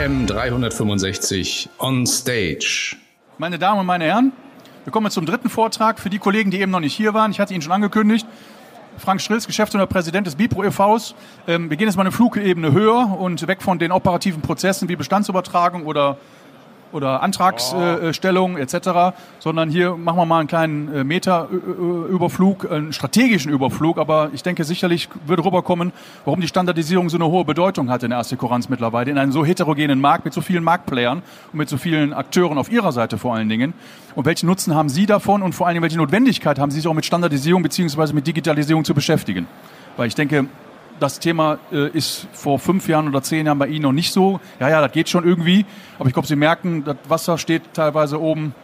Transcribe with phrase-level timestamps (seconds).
[0.00, 2.96] AM 365 on stage.
[3.36, 4.32] Meine Damen und meine Herren,
[4.84, 5.98] wir kommen zum dritten Vortrag.
[5.98, 8.26] Für die Kollegen, die eben noch nicht hier waren, ich hatte ihn schon angekündigt.
[8.96, 11.14] Frank Schrills, Geschäftsführer Präsident des Bipro e.V.s.
[11.46, 14.96] Ähm, wir gehen jetzt mal eine Flugebene höher und weg von den operativen Prozessen wie
[14.96, 16.16] Bestandsübertragung oder
[16.92, 23.52] oder Antragsstellung äh, etc., sondern hier machen wir mal einen kleinen äh, Meterüberflug, einen strategischen
[23.52, 25.92] Überflug, aber ich denke sicherlich würde rüberkommen,
[26.24, 29.44] warum die Standardisierung so eine hohe Bedeutung hat in der Assekuranz mittlerweile, in einem so
[29.44, 31.22] heterogenen Markt mit so vielen Marktplayern
[31.52, 33.74] und mit so vielen Akteuren auf ihrer Seite vor allen Dingen.
[34.14, 36.88] Und welchen Nutzen haben Sie davon und vor allen Dingen welche Notwendigkeit haben Sie sich
[36.88, 39.46] auch mit Standardisierung beziehungsweise mit Digitalisierung zu beschäftigen?
[39.96, 40.46] Weil ich denke,
[41.00, 44.40] das Thema äh, ist vor fünf Jahren oder zehn Jahren bei Ihnen noch nicht so.
[44.60, 45.64] Ja, ja, das geht schon irgendwie.
[45.98, 48.54] Aber ich glaube, Sie merken, das Wasser steht teilweise oben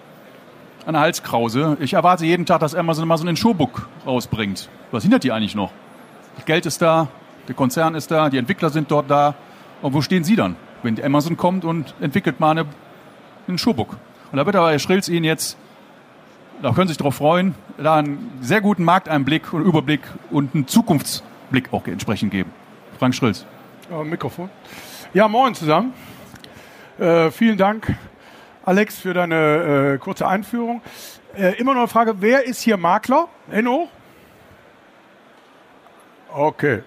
[0.84, 1.76] an der Halskrause.
[1.80, 4.68] Ich erwarte jeden Tag, dass Amazon mal so einen Showbook rausbringt.
[4.92, 5.72] Was hindert die eigentlich noch?
[6.36, 7.08] Das Geld ist da,
[7.48, 9.34] der Konzern ist da, die Entwickler sind dort da.
[9.82, 12.66] Und wo stehen Sie dann, wenn Amazon kommt und entwickelt mal eine,
[13.48, 13.96] einen Showbook?
[14.30, 15.56] Und da wird aber Herr Schrills Ihnen jetzt,
[16.62, 20.66] da können Sie sich darauf freuen, da einen sehr guten Markteinblick und Überblick und einen
[20.66, 22.50] Zukunfts- Blick auch entsprechend geben.
[22.98, 23.46] Frank Schrills.
[23.90, 24.50] Ja, Mikrofon.
[25.14, 25.92] Ja, moin zusammen.
[26.98, 27.94] Äh, vielen Dank,
[28.64, 30.80] Alex, für deine äh, kurze Einführung.
[31.36, 33.28] Äh, immer noch eine Frage, wer ist hier Makler?
[33.52, 33.88] Hoch.
[36.32, 36.82] Okay.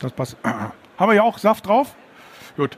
[0.00, 0.36] Das passt.
[0.44, 1.94] Haben wir ja auch Saft drauf?
[2.56, 2.76] Gut.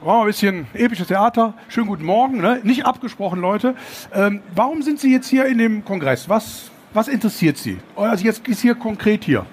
[0.00, 1.54] Machen wir ein bisschen episches Theater.
[1.68, 2.40] Schönen guten Morgen.
[2.40, 2.60] Ne?
[2.62, 3.74] Nicht abgesprochen, Leute.
[4.14, 6.28] Ähm, warum sind Sie jetzt hier in dem Kongress?
[6.28, 7.78] Was, was interessiert Sie?
[7.96, 9.44] Also jetzt ist hier konkret hier.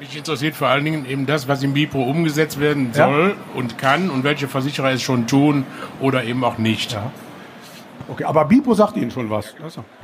[0.00, 3.58] Mich interessiert vor allen Dingen eben das, was im BIPRO umgesetzt werden soll ja.
[3.58, 5.66] und kann und welche Versicherer es schon tun
[6.00, 6.92] oder eben auch nicht.
[6.92, 7.12] Ja.
[8.08, 9.54] Okay, aber BIPRO sagt Ihnen schon was.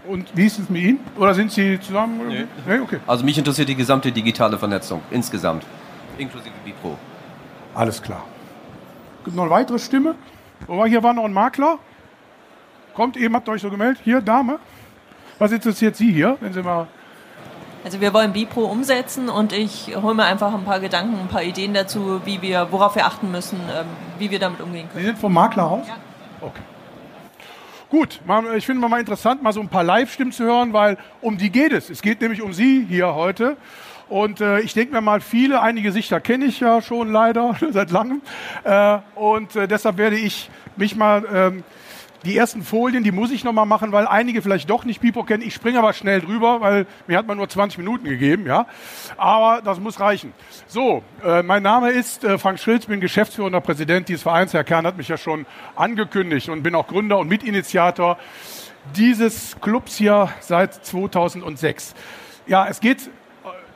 [0.07, 1.01] Und wie ist es mit Ihnen?
[1.17, 2.29] Oder sind Sie zusammen?
[2.29, 2.45] Nee.
[2.69, 2.79] nee.
[2.79, 2.99] Okay.
[3.07, 5.65] Also mich interessiert die gesamte digitale Vernetzung insgesamt,
[6.19, 6.99] inklusive BIPRO.
[7.75, 8.23] Alles klar.
[9.25, 10.15] Gibt noch eine weitere Stimme?
[10.69, 11.79] Oh, hier war noch ein Makler.
[12.93, 14.03] Kommt eben, habt ihr euch so gemeldet?
[14.05, 14.59] Hier, Dame.
[15.39, 16.87] Was interessiert Sie hier, wenn Sie mal
[17.87, 21.45] also wir wollen Bipro umsetzen und ich hole mir einfach ein paar Gedanken, ein paar
[21.45, 23.87] Ideen dazu, wie wir, worauf wir achten müssen, ähm,
[24.19, 25.03] wie wir damit umgehen können.
[25.03, 25.87] Sie sind vom Maklerhaus?
[25.87, 25.97] Ja.
[26.41, 26.63] Okay.
[27.89, 28.21] Gut,
[28.57, 31.73] ich finde mal interessant, mal so ein paar Live-Stimmen zu hören, weil um die geht
[31.73, 31.89] es.
[31.89, 33.57] Es geht nämlich um Sie hier heute.
[34.09, 37.93] Und äh, ich denke mir mal, viele, einige Gesichter kenne ich ja schon leider seit
[37.93, 38.21] langem.
[38.65, 41.65] Äh, und äh, deshalb werde ich mich mal ähm,
[42.25, 45.22] die ersten Folien, die muss ich noch mal machen, weil einige vielleicht doch nicht Pipo
[45.25, 45.43] kennen.
[45.43, 48.66] Ich springe aber schnell drüber, weil mir hat man nur 20 Minuten gegeben, ja.
[49.16, 50.32] Aber das muss reichen.
[50.66, 54.53] So, äh, mein Name ist äh, Frank Schrilz, bin geschäftsführender Präsident dieses Vereins.
[54.55, 58.19] Herr Kern hat mich ja schon angekündigt und bin auch Gründer und Mitinitiator
[58.94, 61.94] dieses Clubs hier seit 2006.
[62.47, 63.10] Ja, es geht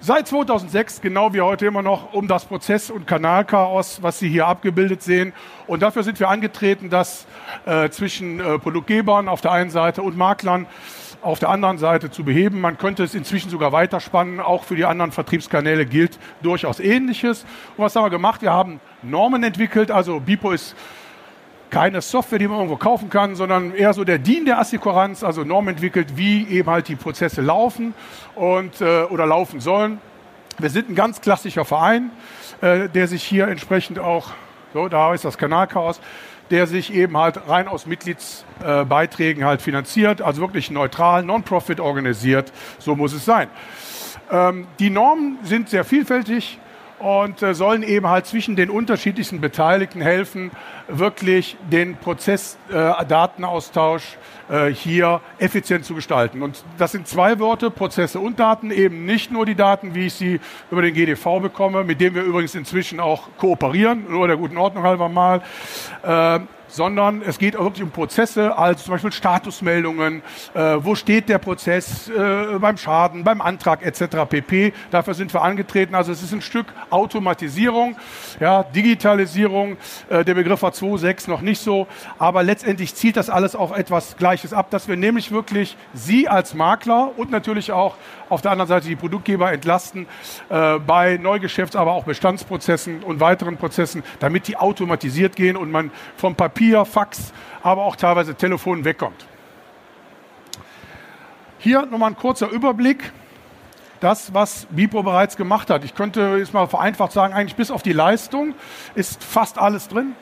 [0.02, 4.46] Seit 2006, genau wie heute immer noch, um das Prozess- und Kanalchaos, was Sie hier
[4.46, 5.34] abgebildet sehen.
[5.66, 7.26] Und dafür sind wir angetreten, das
[7.66, 10.66] äh, zwischen äh, Produktgebern auf der einen Seite und Maklern
[11.20, 12.62] auf der anderen Seite zu beheben.
[12.62, 14.40] Man könnte es inzwischen sogar weiterspannen.
[14.40, 17.44] Auch für die anderen Vertriebskanäle gilt durchaus Ähnliches.
[17.76, 18.40] Und was haben wir gemacht?
[18.40, 19.90] Wir haben Normen entwickelt.
[19.90, 20.76] Also BIPO ist
[21.70, 25.44] keine Software, die man irgendwo kaufen kann, sondern eher so der DIN der Assekuranz, also
[25.44, 27.94] Norm entwickelt, wie eben halt die Prozesse laufen
[28.34, 30.00] und, äh, oder laufen sollen.
[30.58, 32.10] Wir sind ein ganz klassischer Verein,
[32.60, 34.32] äh, der sich hier entsprechend auch,
[34.74, 36.00] so, da ist das Kanalchaos,
[36.50, 42.52] der sich eben halt rein aus Mitgliedsbeiträgen äh, halt finanziert, also wirklich neutral, non-profit organisiert,
[42.78, 43.48] so muss es sein.
[44.30, 46.58] Ähm, die Normen sind sehr vielfältig
[47.00, 50.50] und äh, sollen eben halt zwischen den unterschiedlichsten Beteiligten helfen,
[50.88, 54.16] wirklich den Prozessdatenaustausch
[54.48, 56.42] äh, äh, hier effizient zu gestalten.
[56.42, 60.14] Und das sind zwei Worte, Prozesse und Daten, eben nicht nur die Daten, wie ich
[60.14, 60.40] sie
[60.72, 64.82] über den GDV bekomme, mit dem wir übrigens inzwischen auch kooperieren, nur der guten Ordnung
[64.82, 65.40] halber mal,
[66.02, 66.40] äh,
[66.70, 70.22] sondern es geht auch wirklich um Prozesse, also zum Beispiel Statusmeldungen,
[70.54, 74.28] äh, wo steht der Prozess äh, beim Schaden, beim Antrag etc.
[74.28, 74.72] pp.
[74.90, 75.94] Dafür sind wir angetreten.
[75.94, 77.96] Also es ist ein Stück Automatisierung,
[78.38, 79.76] ja, Digitalisierung.
[80.08, 81.86] Äh, der Begriff war 2.6 noch nicht so,
[82.18, 86.54] aber letztendlich zielt das alles auf etwas Gleiches ab, dass wir nämlich wirklich Sie als
[86.54, 87.96] Makler und natürlich auch
[88.30, 90.06] auf der anderen Seite die Produktgeber entlasten
[90.48, 95.90] äh, bei Neugeschäfts-, aber auch Bestandsprozessen und weiteren Prozessen, damit die automatisiert gehen und man
[96.16, 99.26] vom Papier, Fax, aber auch teilweise Telefon wegkommt.
[101.58, 103.12] Hier nochmal ein kurzer Überblick.
[104.00, 105.84] Das, was Bipro bereits gemacht hat.
[105.84, 108.54] Ich könnte jetzt mal vereinfacht sagen, eigentlich bis auf die Leistung
[108.94, 110.14] ist fast alles drin.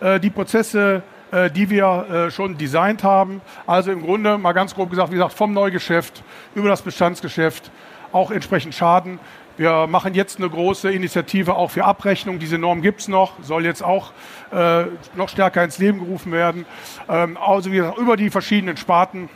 [0.00, 3.40] Äh, die Prozesse äh, die wir äh, schon designt haben.
[3.66, 6.24] Also im Grunde mal ganz grob gesagt, wie gesagt, vom Neugeschäft
[6.56, 7.70] über das Bestandsgeschäft,
[8.10, 9.20] auch entsprechend Schaden.
[9.60, 12.38] Wir machen jetzt eine große Initiative auch für Abrechnung.
[12.38, 14.12] Diese Norm gibt's noch, soll jetzt auch
[14.52, 14.84] äh,
[15.16, 16.64] noch stärker ins Leben gerufen werden.
[17.10, 19.28] Ähm, also wie gesagt, über die verschiedenen Sparten,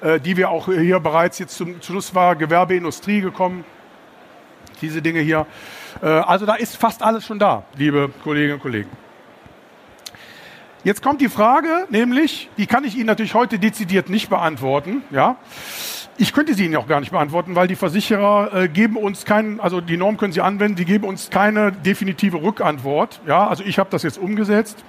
[0.00, 3.64] äh, die wir auch hier bereits jetzt zum Schluss war Gewerbeindustrie gekommen.
[4.82, 5.46] Diese Dinge hier.
[6.02, 8.90] Äh, also da ist fast alles schon da, liebe Kolleginnen und Kollegen.
[10.82, 15.02] Jetzt kommt die Frage, nämlich, die kann ich Ihnen natürlich heute dezidiert nicht beantworten.
[15.12, 15.36] Ja,
[16.18, 19.60] ich könnte sie Ihnen auch gar nicht beantworten, weil die Versicherer äh, geben uns keinen,
[19.60, 23.20] also die Norm können Sie anwenden, die geben uns keine definitive Rückantwort.
[23.26, 24.84] Ja, also ich habe das jetzt umgesetzt.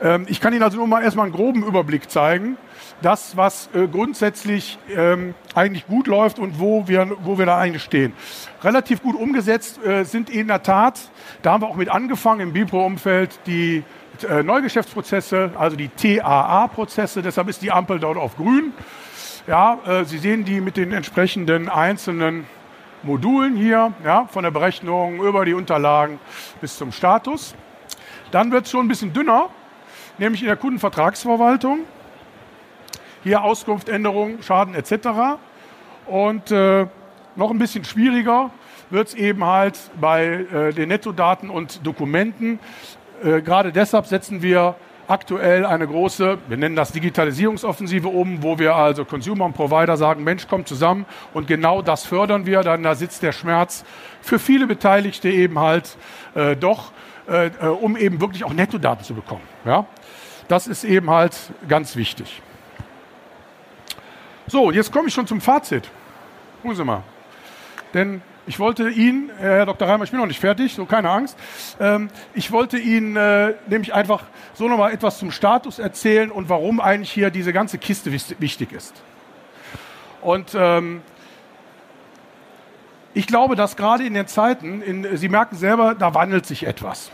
[0.00, 2.56] Ähm, ich kann Ihnen also nur mal erstmal einen groben Überblick zeigen.
[3.02, 7.82] Das, was äh, grundsätzlich ähm, eigentlich gut läuft und wo wir, wo wir da eigentlich
[7.82, 8.14] stehen.
[8.62, 10.98] Relativ gut umgesetzt äh, sind in der Tat,
[11.42, 13.82] da haben wir auch mit angefangen im Bipro-Umfeld, die
[14.26, 17.20] äh, Neugeschäftsprozesse, also die TAA-Prozesse.
[17.20, 18.72] Deshalb ist die Ampel dort auf grün.
[19.46, 22.46] Ja, äh, Sie sehen die mit den entsprechenden einzelnen
[23.02, 26.18] Modulen hier, ja, von der Berechnung über die Unterlagen
[26.62, 27.54] bis zum Status.
[28.30, 29.50] Dann wird es schon ein bisschen dünner,
[30.16, 31.80] nämlich in der Kundenvertragsverwaltung.
[33.22, 35.36] Hier Auskunft, Änderung, Schaden etc.
[36.06, 36.86] Und äh,
[37.36, 38.50] noch ein bisschen schwieriger
[38.88, 42.58] wird es eben halt bei äh, den Nettodaten und Dokumenten.
[43.22, 44.76] Äh, gerade deshalb setzen wir
[45.08, 50.24] aktuell eine große, wir nennen das Digitalisierungsoffensive um, wo wir also Consumer und Provider sagen,
[50.24, 52.62] Mensch, kommt zusammen und genau das fördern wir.
[52.62, 53.84] Dann da sitzt der Schmerz
[54.20, 55.96] für viele Beteiligte eben halt
[56.34, 56.92] äh, doch,
[57.28, 59.42] äh, äh, um eben wirklich auch Nettodaten zu bekommen.
[59.64, 59.86] Ja?
[60.48, 61.36] Das ist eben halt
[61.68, 62.42] ganz wichtig.
[64.46, 65.90] So, jetzt komme ich schon zum Fazit.
[66.60, 67.02] Gucken Sie mal.
[67.94, 69.88] Denn ich wollte Ihnen, äh, Herr Dr.
[69.88, 71.36] Reimer, ich bin noch nicht fertig, so keine Angst.
[71.80, 74.22] Ähm, ich wollte Ihnen äh, nämlich einfach
[74.54, 79.02] so nochmal etwas zum Status erzählen und warum eigentlich hier diese ganze Kiste wichtig ist.
[80.20, 81.02] Und ähm,
[83.14, 87.10] ich glaube, dass gerade in den Zeiten, in, Sie merken selber, da wandelt sich etwas.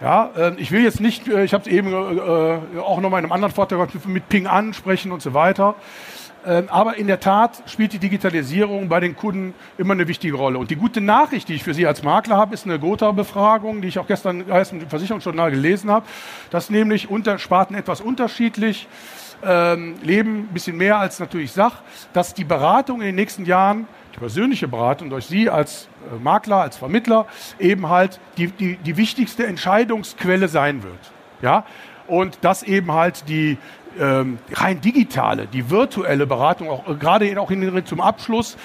[0.00, 3.18] Ja, äh, ich will jetzt nicht, äh, ich habe es eben äh, auch noch mal
[3.18, 5.74] in einem anderen Vortrag mit Ping ansprechen und so weiter.
[6.48, 10.58] Ähm, aber in der Tat spielt die Digitalisierung bei den Kunden immer eine wichtige Rolle.
[10.58, 13.88] Und die gute Nachricht, die ich für Sie als Makler habe, ist eine Gotha-Befragung, die
[13.88, 16.06] ich auch gestern im Versicherungsjournal gelesen habe,
[16.48, 18.88] dass nämlich unter Sparten etwas unterschiedlich
[19.44, 21.82] ähm, leben, ein bisschen mehr als natürlich Sach,
[22.14, 26.62] dass die Beratung in den nächsten Jahren, die persönliche Beratung durch Sie als äh, Makler,
[26.62, 27.26] als Vermittler,
[27.58, 31.12] eben halt die, die, die wichtigste Entscheidungsquelle sein wird.
[31.42, 31.66] Ja?
[32.06, 33.58] Und dass eben halt die
[33.98, 38.56] ähm, rein digitale, die virtuelle Beratung, auch, gerade auch in, zum Abschluss,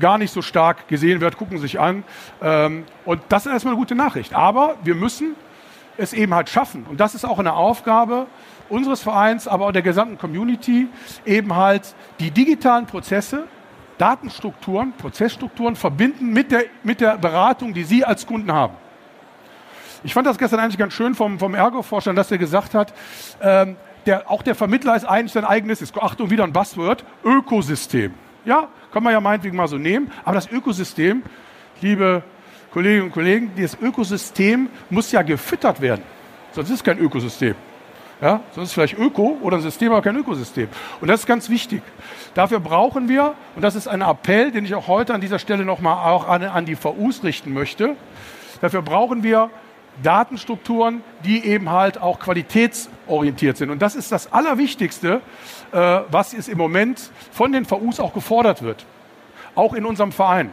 [0.00, 2.04] gar nicht so stark gesehen wird, gucken sich an.
[2.42, 4.34] Ähm, und das ist erstmal eine gute Nachricht.
[4.34, 5.36] Aber wir müssen
[5.96, 6.86] es eben halt schaffen.
[6.88, 8.26] Und das ist auch eine Aufgabe
[8.68, 10.88] unseres Vereins, aber auch der gesamten Community,
[11.24, 13.44] eben halt die digitalen Prozesse,
[13.98, 18.74] Datenstrukturen, Prozessstrukturen verbinden mit der, mit der Beratung, die Sie als Kunden haben.
[20.02, 22.92] Ich fand das gestern eigentlich ganz schön vom, vom Ergo-Vorstand, dass er gesagt hat,
[23.40, 28.14] ähm, der, auch der Vermittler ist eigentlich sein eigenes, ist, Achtung, wieder ein Buzzword, Ökosystem.
[28.44, 31.22] Ja, kann man ja meinetwegen mal so nehmen, aber das Ökosystem,
[31.80, 32.22] liebe
[32.72, 36.02] Kolleginnen und Kollegen, das Ökosystem muss ja gefüttert werden.
[36.52, 37.54] Sonst ist es kein Ökosystem.
[38.20, 40.68] Ja, sonst ist es vielleicht Öko oder ein System, aber kein Ökosystem.
[41.00, 41.82] Und das ist ganz wichtig.
[42.34, 45.64] Dafür brauchen wir, und das ist ein Appell, den ich auch heute an dieser Stelle
[45.64, 47.96] nochmal auch an, an die VUs richten möchte,
[48.60, 49.50] dafür brauchen wir
[50.02, 53.70] Datenstrukturen, die eben halt auch qualitätsorientiert sind.
[53.70, 55.20] Und das ist das Allerwichtigste,
[55.72, 58.84] äh, was ist im Moment von den VUs auch gefordert wird.
[59.54, 60.50] Auch in unserem Verein.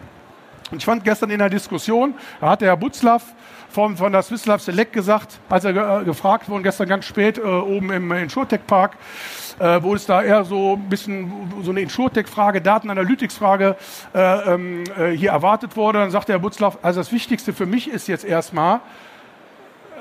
[0.71, 3.23] Und ich fand gestern in der Diskussion, da hat der Herr Butzlaff
[3.69, 7.05] von, von der Swiss Life Select gesagt, als er ge äh, gefragt wurde, gestern ganz
[7.05, 8.97] spät äh, oben im InsurTech-Park,
[9.59, 11.31] äh, wo es da eher so ein bisschen
[11.61, 13.75] so eine InsurTech-Frage, Datenanalytics-Frage
[14.13, 17.89] äh, ähm, äh, hier erwartet wurde, dann sagte Herr Butzlaff, also das Wichtigste für mich
[17.89, 18.81] ist jetzt erstmal,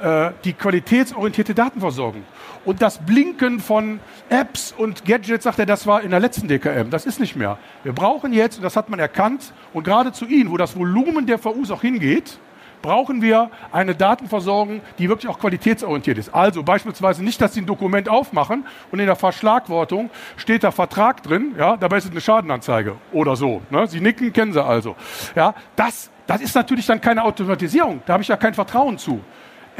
[0.02, 2.24] äh, die qualitätsorientierte Datenversorgung.
[2.64, 6.90] Und das Blinken von Apps und Gadgets, sagt er, das war in der letzten DKM.
[6.90, 7.58] Das ist nicht mehr.
[7.84, 11.26] Wir brauchen jetzt, und das hat man erkannt, und gerade zu Ihnen, wo das Volumen
[11.26, 12.38] der VUs auch hingeht,
[12.82, 16.34] brauchen wir eine Datenversorgung, die wirklich auch qualitätsorientiert ist.
[16.34, 21.22] Also beispielsweise nicht, dass Sie ein Dokument aufmachen und in der Verschlagwortung steht da Vertrag
[21.22, 23.62] drin, ja, dabei ist es eine Schadenanzeige oder so.
[23.70, 23.86] Ne?
[23.86, 24.96] Sie nicken, kennen Sie also.
[25.34, 28.02] Ja, das, das ist natürlich dann keine Automatisierung.
[28.06, 29.20] Da habe ich ja kein Vertrauen zu.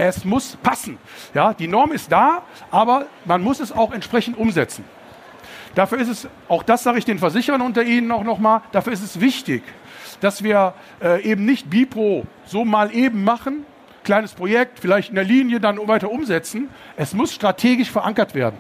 [0.03, 0.97] Es muss passen.
[1.35, 4.83] Ja, die Norm ist da, aber man muss es auch entsprechend umsetzen.
[5.75, 9.03] Dafür ist es, auch das sage ich den Versicherern unter Ihnen auch nochmal, dafür ist
[9.03, 9.63] es wichtig,
[10.23, 13.67] dass wir äh, eben nicht Bipro so mal eben machen,
[14.03, 16.71] kleines Projekt, vielleicht in der Linie dann weiter umsetzen.
[16.97, 18.59] Es muss strategisch verankert werden.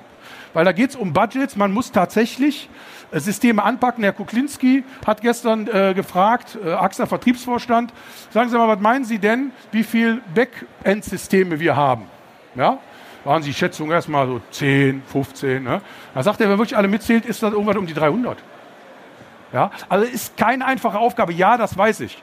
[0.52, 1.56] Weil da geht es um Budgets.
[1.56, 2.68] Man muss tatsächlich
[3.10, 4.04] äh, Systeme anpacken.
[4.04, 7.92] Herr Kuklinski hat gestern äh, gefragt, äh, AXA Vertriebsvorstand,
[8.30, 12.06] sagen Sie mal, was meinen Sie denn, wie viel Backend-Systeme wir haben?
[12.54, 12.78] Ja?
[13.24, 15.62] Waren Sie Schätzung erstmal so 10, 15.
[15.62, 15.82] Ne?
[16.14, 18.38] Da sagt er, wenn wirklich alle mitzählt, ist das irgendwann um die 300.
[19.52, 19.70] Ja?
[19.88, 21.32] Also ist keine einfache Aufgabe.
[21.32, 22.22] Ja, das weiß ich.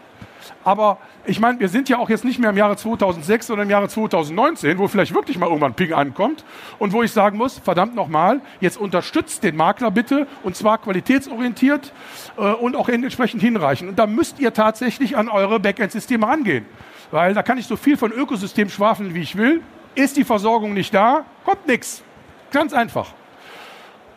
[0.64, 3.72] Aber ich meine, wir sind ja auch jetzt nicht mehr im Jahre 2006, sondern im
[3.72, 6.44] Jahre 2019, wo vielleicht wirklich mal irgendwann Ping ankommt
[6.80, 11.94] und wo ich sagen muss, verdammt nochmal, jetzt unterstützt den Makler bitte und zwar qualitätsorientiert
[12.38, 13.90] äh, und auch entsprechend hinreichend.
[13.90, 16.66] Und da müsst ihr tatsächlich an eure Backend-Systeme rangehen.
[17.12, 19.62] Weil da kann ich so viel von Ökosystem schwafeln, wie ich will.
[19.96, 22.04] Ist die Versorgung nicht da, kommt nichts.
[22.52, 23.14] Ganz einfach.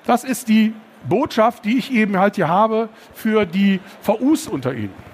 [0.06, 0.74] Das ist die
[1.08, 5.09] Botschaft, die ich eben halt hier habe für die VUs unter Ihnen.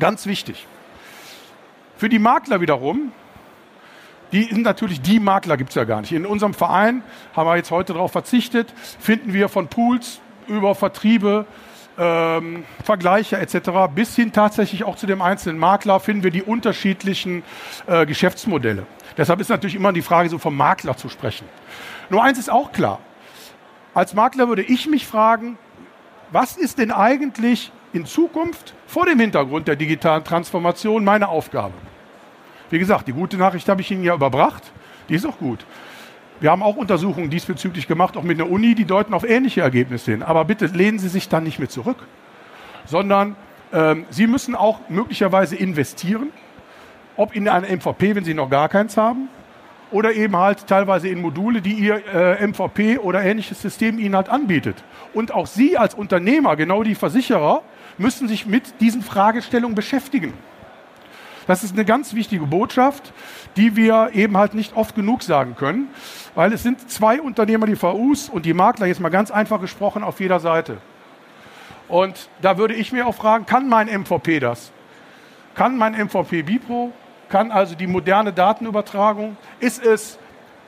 [0.00, 0.66] Ganz wichtig.
[1.96, 3.12] Für die Makler wiederum,
[4.32, 6.12] die sind natürlich, die Makler gibt es ja gar nicht.
[6.12, 7.02] In unserem Verein
[7.36, 11.46] haben wir jetzt heute darauf verzichtet, finden wir von Pools über Vertriebe,
[11.98, 13.92] ähm, Vergleiche etc.
[13.94, 17.42] bis hin tatsächlich auch zu dem einzelnen Makler finden wir die unterschiedlichen
[17.86, 18.86] äh, Geschäftsmodelle.
[19.18, 21.46] Deshalb ist natürlich immer die Frage, so vom Makler zu sprechen.
[22.08, 23.00] Nur eins ist auch klar.
[23.92, 25.58] Als Makler würde ich mich fragen,
[26.30, 31.74] was ist denn eigentlich in Zukunft vor dem Hintergrund der digitalen Transformation meine Aufgabe.
[32.70, 34.62] Wie gesagt, die gute Nachricht habe ich Ihnen ja überbracht,
[35.08, 35.64] die ist auch gut.
[36.40, 40.12] Wir haben auch Untersuchungen diesbezüglich gemacht, auch mit einer Uni, die deuten auf ähnliche Ergebnisse
[40.12, 40.22] hin.
[40.22, 41.98] Aber bitte lehnen Sie sich dann nicht mehr zurück,
[42.86, 43.36] sondern
[43.72, 46.30] ähm, Sie müssen auch möglicherweise investieren,
[47.16, 49.28] ob in eine MVP, wenn Sie noch gar keins haben,
[49.90, 54.28] oder eben halt teilweise in Module, die Ihr äh, MVP oder ähnliches System Ihnen halt
[54.28, 54.76] anbietet.
[55.12, 57.62] Und auch Sie als Unternehmer, genau die Versicherer,
[58.00, 60.32] müssen sich mit diesen Fragestellungen beschäftigen.
[61.46, 63.12] Das ist eine ganz wichtige Botschaft,
[63.56, 65.88] die wir eben halt nicht oft genug sagen können,
[66.34, 70.02] weil es sind zwei Unternehmer, die VUs und die Makler, jetzt mal ganz einfach gesprochen,
[70.02, 70.78] auf jeder Seite.
[71.88, 74.72] Und da würde ich mir auch fragen, kann mein MVP das?
[75.54, 76.92] Kann mein MVP Bipro?
[77.28, 79.36] Kann also die moderne Datenübertragung?
[79.58, 80.18] Ist es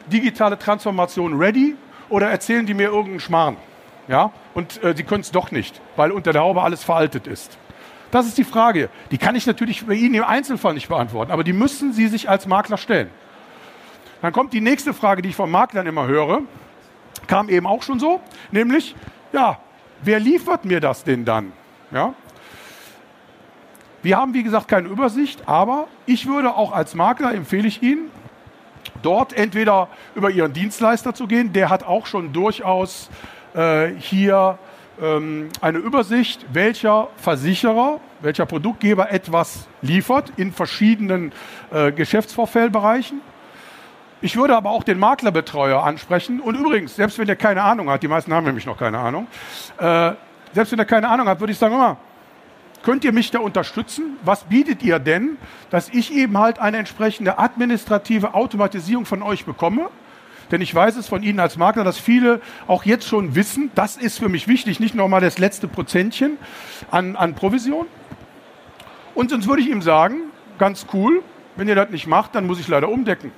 [0.07, 1.77] digitale Transformation ready?
[2.09, 3.57] Oder erzählen die mir irgendeinen Schmarrn?
[4.13, 4.31] Ja?
[4.55, 7.59] Und äh, sie können es doch nicht, weil unter der Haube alles veraltet ist.
[8.11, 8.91] Das ist die Frage.
[9.11, 12.29] Die kann ich natürlich bei Ihnen im Einzelfall nicht beantworten, aber die müssen Sie sich
[12.29, 13.09] als Makler stellen.
[14.21, 16.43] Dann kommt die nächste Frage, die ich von Maklern immer höre,
[17.27, 18.95] kam eben auch schon so, nämlich,
[19.33, 19.59] ja,
[20.03, 21.53] wer liefert mir das denn dann?
[21.91, 22.13] Ja?
[24.03, 28.11] Wir haben, wie gesagt, keine Übersicht, aber ich würde auch als Makler empfehle ich Ihnen,
[29.01, 33.09] dort entweder über Ihren Dienstleister zu gehen, der hat auch schon durchaus
[33.55, 34.59] äh, hier
[35.01, 41.33] ähm, eine Übersicht, welcher Versicherer, welcher Produktgeber etwas liefert in verschiedenen
[41.71, 43.21] äh, Geschäftsvorfellbereichen.
[44.21, 46.41] Ich würde aber auch den Maklerbetreuer ansprechen.
[46.41, 49.27] Und übrigens, selbst wenn der keine Ahnung hat, die meisten haben nämlich noch keine Ahnung,
[49.79, 50.13] äh,
[50.53, 51.97] selbst wenn er keine Ahnung hat, würde ich sagen, immer,
[52.83, 54.17] könnt ihr mich da unterstützen?
[54.25, 55.39] Was bietet ihr denn,
[55.71, 59.89] dass ich eben halt eine entsprechende administrative Automatisierung von euch bekomme?
[60.53, 63.97] Denn ich weiß es von Ihnen als Makler, dass viele auch jetzt schon wissen, das
[63.97, 66.37] ist für mich wichtig, nicht nochmal das letzte Prozentchen
[66.91, 67.87] an, an Provision.
[69.15, 70.21] Und sonst würde ich ihm sagen,
[70.59, 71.23] ganz cool,
[71.57, 73.33] wenn ihr das nicht macht, dann muss ich leider umdecken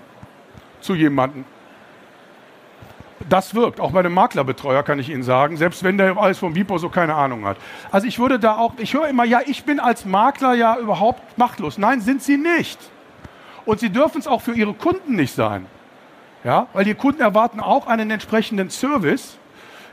[0.80, 1.44] zu jemandem.
[3.28, 3.80] Das wirkt.
[3.80, 6.88] Auch bei einem Maklerbetreuer kann ich Ihnen sagen, selbst wenn der alles vom Bipo so
[6.90, 7.56] keine Ahnung hat.
[7.90, 11.38] Also ich würde da auch, ich höre immer, ja, ich bin als Makler ja überhaupt
[11.38, 11.78] machtlos.
[11.78, 12.78] Nein, sind Sie nicht.
[13.64, 15.66] Und Sie dürfen es auch für Ihre Kunden nicht sein.
[16.44, 19.38] Ja, weil die Kunden erwarten auch einen entsprechenden Service.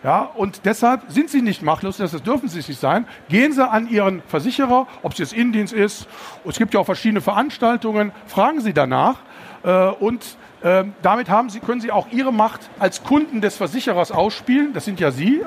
[0.04, 3.06] Ja, und deshalb sind sie nicht machtlos, das dürfen sie nicht sein.
[3.30, 6.08] Gehen Sie an Ihren Versicherer, ob es jetzt Indienst ist,
[6.44, 9.20] es gibt ja auch verschiedene Veranstaltungen, fragen Sie danach
[9.64, 14.12] äh, und äh, damit haben sie, können Sie auch Ihre Macht als Kunden des Versicherers
[14.12, 15.44] ausspielen, das sind ja Sie,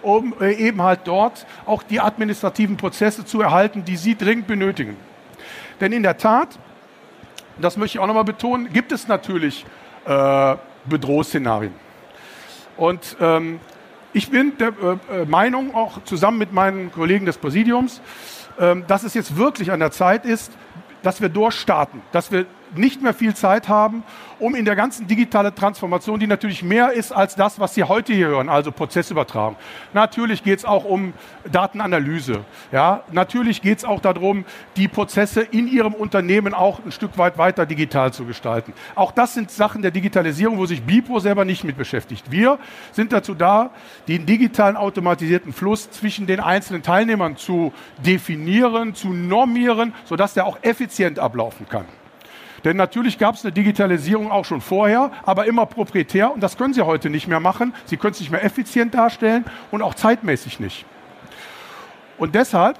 [0.00, 4.96] um äh, eben halt dort auch die administrativen Prozesse zu erhalten, die Sie dringend benötigen.
[5.80, 6.58] Denn in der Tat,
[7.60, 9.66] das möchte ich auch nochmal betonen, gibt es natürlich
[10.06, 11.74] äh, Bedrohungsszenarien.
[12.76, 13.60] Und ähm,
[14.12, 18.00] ich bin der äh, äh, Meinung, auch zusammen mit meinen Kollegen des Präsidiums,
[18.58, 20.52] äh, dass es jetzt wirklich an der Zeit ist,
[21.02, 24.02] dass wir durchstarten, dass wir nicht mehr viel Zeit haben,
[24.38, 28.12] um in der ganzen digitalen Transformation, die natürlich mehr ist als das, was Sie heute
[28.12, 29.56] hier hören, also Prozessübertragung.
[29.92, 31.12] Natürlich geht es auch um
[31.50, 32.44] Datenanalyse.
[32.72, 33.02] Ja?
[33.12, 34.44] Natürlich geht es auch darum,
[34.76, 38.72] die Prozesse in Ihrem Unternehmen auch ein Stück weit weiter digital zu gestalten.
[38.94, 42.30] Auch das sind Sachen der Digitalisierung, wo sich BIPO selber nicht mit beschäftigt.
[42.30, 42.58] Wir
[42.90, 43.70] sind dazu da,
[44.08, 47.72] den digitalen automatisierten Fluss zwischen den einzelnen Teilnehmern zu
[48.04, 51.84] definieren, zu normieren, sodass der auch effizient ablaufen kann.
[52.64, 56.74] Denn natürlich gab es eine Digitalisierung auch schon vorher, aber immer proprietär und das können
[56.74, 57.74] Sie heute nicht mehr machen.
[57.86, 60.84] Sie können es nicht mehr effizient darstellen und auch zeitmäßig nicht.
[62.18, 62.78] Und deshalb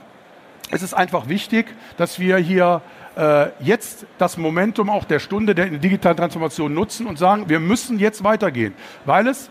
[0.70, 2.80] ist es einfach wichtig, dass wir hier
[3.16, 7.98] äh, jetzt das Momentum auch der Stunde der digitalen Transformation nutzen und sagen, wir müssen
[7.98, 8.74] jetzt weitergehen,
[9.04, 9.50] weil es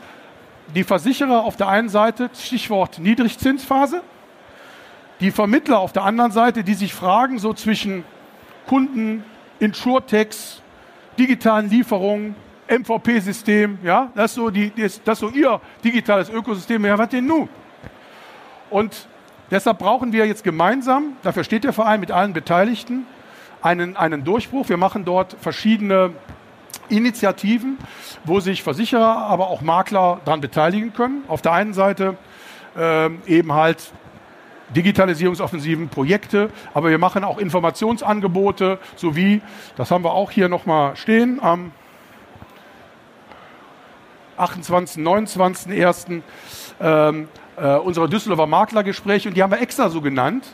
[0.73, 4.01] die Versicherer auf der einen Seite, Stichwort Niedrigzinsphase,
[5.19, 8.03] die Vermittler auf der anderen Seite, die sich fragen, so zwischen
[8.65, 9.23] Kunden,
[9.61, 10.61] Insurtechs,
[11.17, 12.35] digitalen Lieferungen,
[12.67, 17.25] MVP-System, ja, das ist, so die, das, das so ihr digitales Ökosystem, ja, was denn
[17.25, 17.47] nun?
[18.69, 19.07] Und
[19.51, 23.05] deshalb brauchen wir jetzt gemeinsam, dafür steht der Verein mit allen Beteiligten,
[23.61, 24.69] einen, einen Durchbruch.
[24.69, 26.11] Wir machen dort verschiedene
[26.89, 27.77] Initiativen,
[28.23, 31.23] wo sich Versicherer, aber auch Makler daran beteiligen können.
[31.27, 32.17] Auf der einen Seite
[32.75, 33.93] äh, eben halt
[34.75, 39.41] Digitalisierungsoffensiven, Projekte, aber wir machen auch Informationsangebote sowie,
[39.75, 41.71] das haben wir auch hier nochmal stehen, am
[44.37, 46.21] 28., 29.01.
[46.79, 50.47] Ähm, äh, unsere Düsseldorfer Maklergespräche und die haben wir extra so genannt,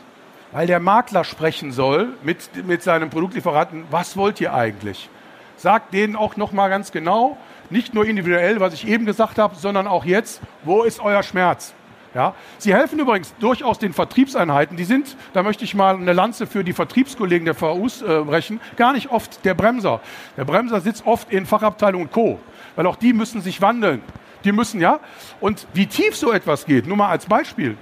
[0.52, 5.08] weil der Makler sprechen soll mit, mit seinem Produktlieferanten, was wollt ihr eigentlich?
[5.56, 7.36] Sagt denen auch nochmal ganz genau,
[7.70, 11.74] nicht nur individuell, was ich eben gesagt habe, sondern auch jetzt, wo ist euer Schmerz?
[12.14, 12.34] Ja?
[12.58, 14.76] Sie helfen übrigens durchaus den Vertriebseinheiten.
[14.76, 18.60] Die sind, da möchte ich mal eine Lanze für die Vertriebskollegen der VUs äh, brechen,
[18.76, 20.00] gar nicht oft der Bremser.
[20.36, 22.38] Der Bremser sitzt oft in Fachabteilung und Co.,
[22.76, 24.02] weil auch die müssen sich wandeln.
[24.44, 25.00] Die müssen, ja.
[25.40, 27.76] Und wie tief so etwas geht, nur mal als Beispiel.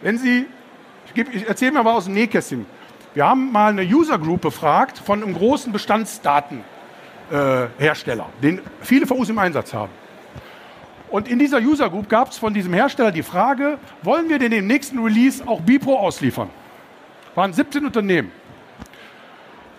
[0.00, 0.46] Wenn Sie,
[1.14, 2.64] ich, ich erzähle mir mal aus dem Nähkästchen.
[3.14, 9.28] Wir haben mal eine User Group befragt von einem großen Bestandsdatenhersteller, äh, den viele VUs
[9.28, 9.90] im Einsatz haben.
[11.10, 14.52] Und in dieser User Group gab es von diesem Hersteller die Frage, wollen wir denn
[14.52, 16.50] im nächsten Release auch Bipro ausliefern?
[17.34, 18.30] Waren 17 Unternehmen.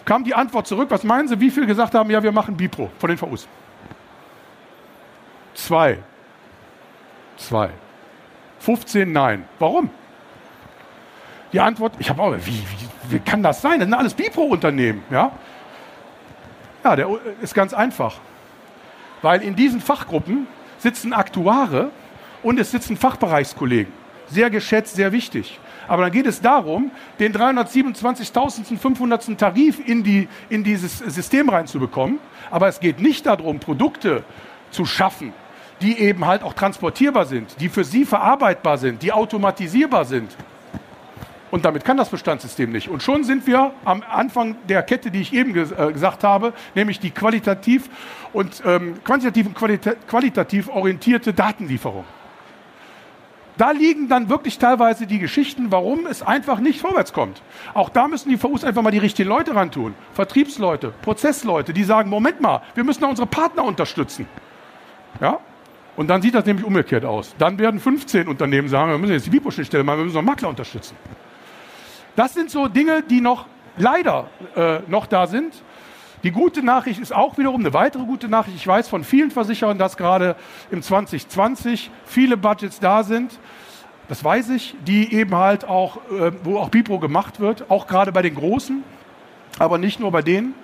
[0.05, 2.89] Kam die Antwort zurück, was meinen Sie, wie viele gesagt haben, ja, wir machen Bipro
[2.98, 3.48] von den VUs?
[5.53, 6.00] Zwei.
[7.38, 7.69] Zwei.
[8.59, 9.45] 15 nein.
[9.59, 9.89] Warum?
[11.51, 13.79] Die Antwort, ich habe auch, wie, wie, wie, kann das sein?
[13.79, 15.03] Das sind alles Bipro-Unternehmen.
[15.09, 15.31] Ja?
[16.83, 17.09] ja, der
[17.42, 18.18] ist ganz einfach.
[19.22, 20.48] Weil in diesen Fachgruppen
[20.79, 21.92] sitzen Aktuare
[22.42, 23.94] und es sitzen Fachbereichskollegen.
[24.27, 25.59] Sehr geschätzt, sehr wichtig.
[25.87, 29.37] Aber dann geht es darum, den 327.500.
[29.37, 32.20] Tarif in, die, in dieses System reinzubekommen.
[32.51, 34.24] Aber es geht nicht darum, Produkte
[34.70, 35.33] zu schaffen,
[35.81, 40.35] die eben halt auch transportierbar sind, die für Sie verarbeitbar sind, die automatisierbar sind.
[41.51, 42.90] Und damit kann das Bestandssystem nicht.
[42.90, 46.53] Und schon sind wir am Anfang der Kette, die ich eben ges äh, gesagt habe,
[46.75, 47.90] nämlich die qualitativ
[48.33, 52.05] und ähm, quantitativ und qualita qualitativ orientierte Datenlieferung.
[53.57, 57.42] Da liegen dann wirklich teilweise die Geschichten, warum es einfach nicht vorwärts kommt.
[57.74, 59.96] Auch da müssen die VUs einfach mal die richtigen Leute ran tun.
[60.14, 64.27] Vertriebsleute, Prozessleute, die sagen, Moment mal, wir müssen unsere Partner unterstützen.
[65.20, 65.40] Ja?
[65.98, 67.35] Und dann sieht das nämlich umgekehrt aus.
[67.38, 70.48] Dann werden 15 Unternehmen sagen, wir müssen jetzt die Bipo-Schnittstelle machen, wir müssen noch Makler
[70.48, 70.96] unterstützen.
[72.20, 73.46] Das sind so Dinge, die noch
[73.77, 74.27] leider
[74.58, 75.53] äh, noch da sind.
[76.24, 78.58] Die gute Nachricht ist auch wiederum eine weitere gute Nachricht.
[78.58, 80.36] Ich weiß von vielen Versicherern, dass gerade
[80.70, 83.40] im 2020 viele Budgets da sind.
[84.10, 88.12] Das weiß ich, die eben halt auch, äh, wo auch Bipro gemacht wird, auch gerade
[88.12, 88.84] bei den Großen,
[89.58, 90.55] aber nicht nur bei denen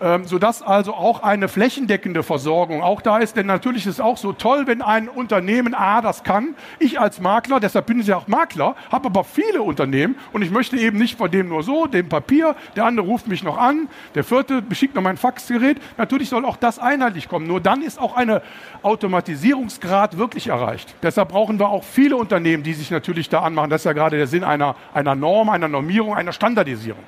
[0.00, 3.36] ähm, sodass also auch eine flächendeckende Versorgung auch da ist.
[3.36, 6.54] Denn natürlich ist es auch so toll, wenn ein Unternehmen A das kann.
[6.78, 10.50] Ich als Makler, deshalb bin ich ja auch Makler, habe aber viele Unternehmen und ich
[10.50, 13.88] möchte eben nicht von dem nur so, dem Papier, der andere ruft mich noch an,
[14.14, 15.78] der vierte beschickt noch mein Faxgerät.
[15.96, 17.46] Natürlich soll auch das einheitlich kommen.
[17.46, 18.42] Nur dann ist auch eine
[18.82, 20.94] Automatisierungsgrad wirklich erreicht.
[21.02, 23.70] Deshalb brauchen wir auch viele Unternehmen, die sich natürlich da anmachen.
[23.70, 27.02] Das ist ja gerade der Sinn einer, einer Norm, einer Normierung, einer Standardisierung.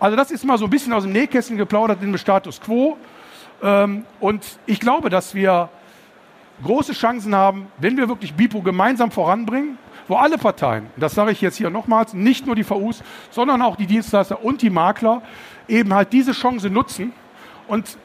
[0.00, 2.96] Also das ist mal so ein bisschen aus dem Nähkästchen geplaudert in dem Status quo.
[3.62, 5.68] Ähm, und ich glaube, dass wir
[6.64, 11.40] große Chancen haben, wenn wir wirklich BIPO gemeinsam voranbringen, wo alle Parteien, das sage ich
[11.42, 15.22] jetzt hier nochmals, nicht nur die VUs, sondern auch die Dienstleister und die Makler
[15.68, 17.12] eben halt diese Chance nutzen.
[17.68, 17.98] Und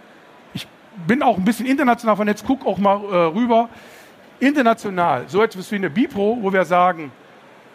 [0.54, 0.68] ich
[1.08, 3.70] bin auch ein bisschen international vernetzt, guck auch mal äh, rüber.
[4.42, 7.14] International, so etwas wie eine BIPRO, wo wir sagen,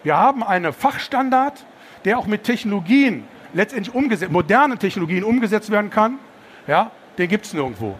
[0.02, 1.64] wir haben einen Fachstandard,
[2.04, 6.18] der auch mit Technologien letztendlich umgesetzt, modernen Technologien umgesetzt werden kann,
[6.66, 7.96] ja, den gibt es nirgendwo.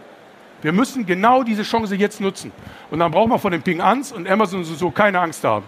[0.62, 2.52] Wir müssen genau diese Chance jetzt nutzen.
[2.90, 5.64] Und dann brauchen wir von den Ping Ans und Amazon so keine Angst haben.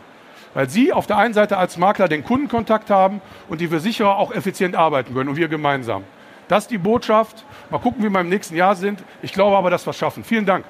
[0.54, 4.32] Weil sie auf der einen Seite als Makler den Kundenkontakt haben und die Versicherer auch
[4.32, 6.04] effizient arbeiten können und wir gemeinsam.
[6.48, 7.46] Das ist die Botschaft.
[7.70, 9.02] Mal gucken, wie wir im nächsten Jahr sind.
[9.22, 10.24] Ich glaube aber, dass wir es schaffen.
[10.24, 10.66] Vielen Dank.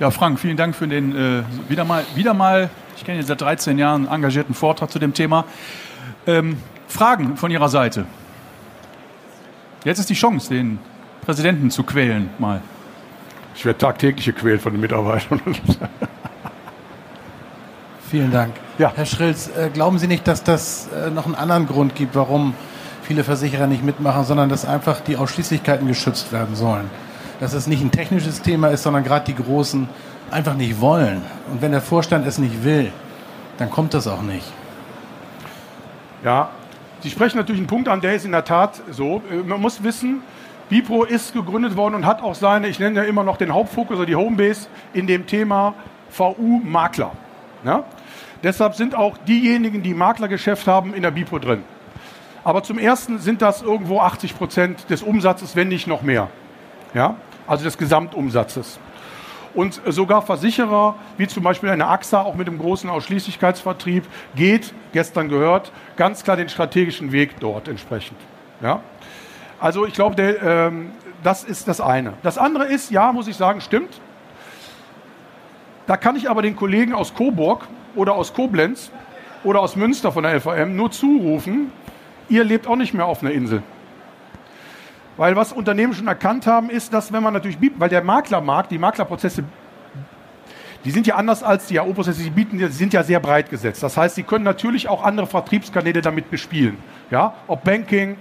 [0.00, 3.42] Ja, Frank, vielen Dank für den äh, wieder mal, wieder mal, ich kenne ihn seit
[3.42, 5.44] 13 Jahren, engagierten Vortrag zu dem Thema.
[6.26, 6.56] Ähm,
[6.88, 8.06] Fragen von Ihrer Seite?
[9.84, 10.78] Jetzt ist die Chance, den
[11.20, 12.62] Präsidenten zu quälen, mal.
[13.54, 15.38] Ich werde tagtäglich gequält von den Mitarbeitern.
[18.10, 18.54] Vielen Dank.
[18.78, 18.94] Ja.
[18.96, 22.54] Herr Schrilz, äh, glauben Sie nicht, dass das äh, noch einen anderen Grund gibt, warum
[23.02, 26.88] viele Versicherer nicht mitmachen, sondern dass einfach die Ausschließlichkeiten geschützt werden sollen?
[27.40, 29.88] Dass es nicht ein technisches Thema ist, sondern gerade die Großen
[30.30, 31.22] einfach nicht wollen.
[31.50, 32.92] Und wenn der Vorstand es nicht will,
[33.58, 34.46] dann kommt das auch nicht.
[36.22, 36.50] Ja,
[37.02, 39.22] Sie sprechen natürlich einen Punkt an, der ist in der Tat so.
[39.30, 40.22] Äh, Man muss wissen,
[40.68, 43.96] Bipro ist gegründet worden und hat auch seine, ich nenne ja immer noch den Hauptfokus
[43.96, 45.74] oder die Homebase in dem Thema
[46.10, 47.12] VU-Makler.
[47.64, 47.84] Ja?
[48.42, 51.64] Deshalb sind auch diejenigen, die Maklergeschäft haben, in der Bipro drin.
[52.44, 56.28] Aber zum Ersten sind das irgendwo 80 Prozent des Umsatzes, wenn nicht noch mehr.
[56.94, 57.16] Ja?
[57.50, 58.78] Also des Gesamtumsatzes.
[59.54, 64.04] Und sogar Versicherer, wie zum Beispiel eine AXA, auch mit dem großen Ausschließlichkeitsvertrieb,
[64.36, 68.16] geht, gestern gehört, ganz klar den strategischen Weg dort entsprechend.
[68.62, 68.82] Ja?
[69.58, 70.92] Also ich glaube, der, ähm,
[71.24, 72.12] das ist das eine.
[72.22, 74.00] Das andere ist, ja, muss ich sagen, stimmt.
[75.88, 78.92] Da kann ich aber den Kollegen aus Coburg oder aus Koblenz
[79.42, 81.72] oder aus Münster von der LVM nur zurufen,
[82.28, 83.64] ihr lebt auch nicht mehr auf einer Insel.
[85.16, 88.78] Weil was Unternehmen schon erkannt haben, ist, dass wenn man natürlich, weil der Maklermarkt, die
[88.78, 89.44] Maklerprozesse,
[90.84, 93.82] die sind ja anders als die AO-Prozesse, die bieten, die sind ja sehr breit gesetzt.
[93.82, 96.78] Das heißt, sie können natürlich auch andere Vertriebskanäle damit bespielen.
[97.10, 98.16] Ja, ob Banking,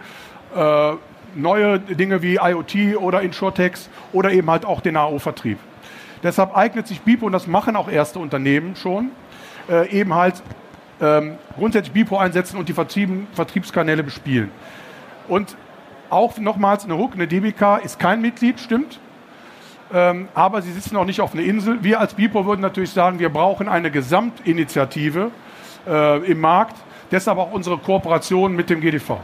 [0.56, 0.94] äh,
[1.36, 5.58] neue Dinge wie IoT oder Insurtex oder eben halt auch den AO-Vertrieb.
[6.22, 9.12] Deshalb eignet sich BIPO, und das machen auch erste Unternehmen schon,
[9.70, 10.42] äh, eben halt
[11.00, 14.52] ähm, grundsätzlich BIPO einsetzen und die Vertrieben, Vertriebskanäle bespielen.
[15.30, 15.56] Und
[16.10, 19.00] auch nochmals eine Ruck, eine DBK ist kein Mitglied, stimmt.
[19.92, 21.84] Ähm, aber sie sitzen auch nicht auf einer Insel.
[21.84, 25.32] Wir als BIPO würden natürlich sagen, wir brauchen eine Gesamtinitiative
[25.88, 26.76] äh, im Markt.
[27.12, 29.18] Deshalb auch unsere Kooperation mit dem GDV.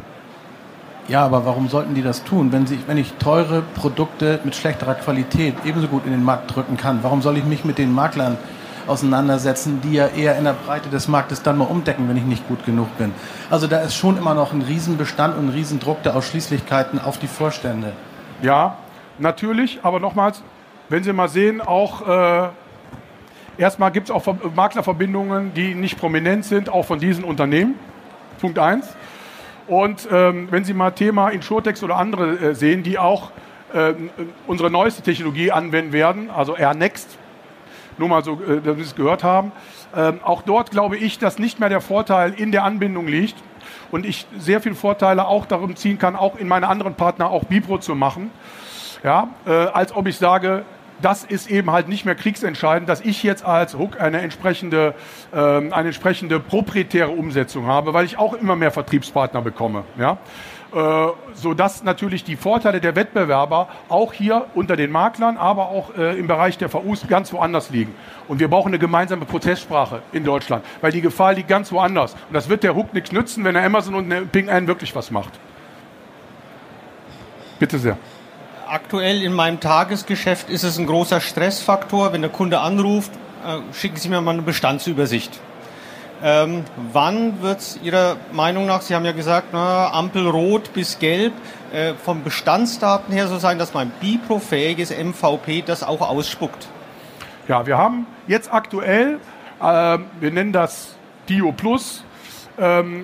[1.07, 2.51] Ja, aber warum sollten die das tun?
[2.51, 6.77] Wenn, sie, wenn ich teure Produkte mit schlechterer Qualität ebenso gut in den Markt drücken
[6.77, 8.37] kann, warum soll ich mich mit den Maklern
[8.87, 12.47] auseinandersetzen, die ja eher in der Breite des Marktes dann mal umdecken, wenn ich nicht
[12.47, 13.13] gut genug bin?
[13.49, 17.27] Also da ist schon immer noch ein Riesenbestand und ein Riesendruck der Ausschließlichkeiten auf die
[17.27, 17.93] Vorstände.
[18.41, 18.77] Ja,
[19.19, 20.43] natürlich, aber nochmals,
[20.89, 22.49] wenn Sie mal sehen, auch äh,
[23.57, 27.75] erstmal gibt es auch Ver Maklerverbindungen, die nicht prominent sind, auch von diesen Unternehmen.
[28.39, 28.95] Punkt eins.
[29.67, 33.31] Und ähm, wenn Sie mal Thema Insurtex oder andere äh, sehen, die auch
[33.73, 33.93] äh,
[34.45, 37.17] unsere neueste Technologie anwenden werden, also AirNext,
[37.97, 39.51] nur mal so, äh, dass wir es gehört haben,
[39.95, 43.36] ähm, auch dort glaube ich, dass nicht mehr der Vorteil in der Anbindung liegt
[43.91, 47.45] und ich sehr viele Vorteile auch darum ziehen kann, auch in meine anderen Partner auch
[47.45, 48.31] Bipro zu machen,
[49.03, 50.65] ja, äh, als ob ich sage,
[51.01, 54.93] das ist eben halt nicht mehr kriegsentscheidend, dass ich jetzt als Hook eine entsprechende,
[55.34, 59.84] ähm, eine entsprechende proprietäre Umsetzung habe, weil ich auch immer mehr Vertriebspartner bekomme.
[59.97, 60.17] Ja?
[60.75, 66.19] Äh, sodass natürlich die Vorteile der Wettbewerber auch hier unter den Maklern, aber auch äh,
[66.19, 67.95] im Bereich der VUs ganz woanders liegen.
[68.27, 72.13] Und wir brauchen eine gemeinsame Prozesssprache in Deutschland, weil die Gefahr liegt ganz woanders.
[72.13, 74.93] Und das wird der Hook nichts nützen, wenn der Amazon und der Ping An wirklich
[74.93, 75.39] was macht.
[77.57, 77.97] Bitte sehr
[78.67, 82.13] aktuell in meinem Tagesgeschäft ist es ein großer Stressfaktor.
[82.13, 83.11] Wenn der Kunde anruft,
[83.45, 85.39] äh, schicken Sie mir mal eine Bestandsübersicht.
[86.23, 90.99] Ähm, wann wird es Ihrer Meinung nach, Sie haben ja gesagt, na, Ampel rot bis
[90.99, 91.34] gelb,
[91.73, 96.67] äh, vom Bestandsdaten her so sein, dass mein Bipro-fähiges MVP das auch ausspuckt?
[97.47, 99.19] Ja, wir haben jetzt aktuell,
[99.62, 100.95] äh, wir nennen das
[101.28, 102.04] Dio Plus,
[102.58, 103.04] ähm,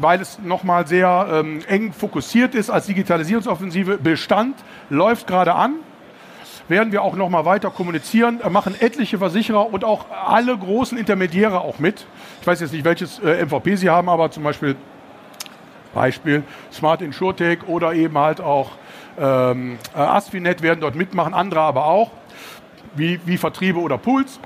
[0.00, 3.98] weil es nochmal sehr ähm, eng fokussiert ist als Digitalisierungsoffensive.
[3.98, 4.56] Bestand
[4.88, 5.74] läuft gerade an.
[6.68, 11.60] Werden wir auch nochmal weiter kommunizieren, äh, machen etliche Versicherer und auch alle großen Intermediäre
[11.60, 12.06] auch mit.
[12.40, 14.76] Ich weiß jetzt nicht, welches äh, MVP Sie haben, aber zum Beispiel
[15.94, 18.72] Beispiel Smart Insurtech oder eben halt auch
[19.18, 22.10] ähm, äh, Asfinet werden dort mitmachen, andere aber auch,
[22.94, 24.38] wie, wie Vertriebe oder Pools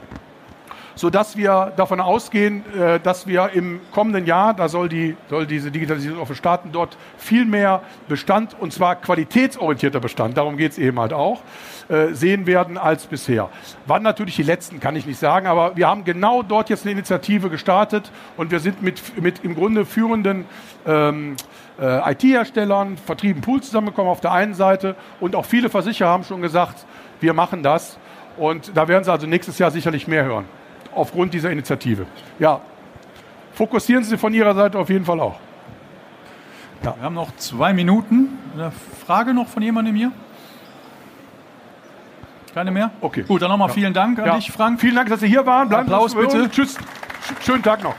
[0.94, 5.70] sodass wir davon ausgehen, äh, dass wir im kommenden Jahr, da soll, die, soll diese
[5.70, 10.98] Digitalisierung offen starten, dort viel mehr Bestand, und zwar qualitätsorientierter Bestand, darum geht es eben
[10.98, 11.40] halt auch,
[11.88, 13.48] äh, sehen werden als bisher.
[13.86, 16.92] Wann natürlich die letzten, kann ich nicht sagen, aber wir haben genau dort jetzt eine
[16.92, 20.44] Initiative gestartet und wir sind mit, mit im Grunde führenden
[20.86, 21.36] ähm,
[21.80, 26.42] äh, IT-Herstellern, Vertrieben Pools zusammengekommen auf der einen Seite und auch viele Versicherer haben schon
[26.42, 26.84] gesagt,
[27.20, 27.98] wir machen das.
[28.36, 30.46] Und da werden Sie also nächstes Jahr sicherlich mehr hören
[30.94, 32.06] aufgrund dieser Initiative.
[32.38, 32.60] Ja,
[33.54, 35.38] fokussieren Sie von Ihrer Seite auf jeden Fall auch.
[36.84, 36.94] Ja.
[36.96, 38.38] Wir haben noch zwei Minuten.
[38.54, 38.72] Eine
[39.06, 40.12] Frage noch von jemandem hier?
[42.54, 42.90] Keine mehr?
[43.00, 43.22] Okay.
[43.26, 44.34] Gut, dann nochmal vielen Dank an Ja.
[44.36, 44.80] dich, Frank.
[44.80, 45.68] Vielen Dank, dass Sie hier waren.
[45.68, 46.50] Bleiben Applaus bitte.
[46.50, 46.76] Tschüss.
[46.76, 47.94] Sch- Schönen Tag noch.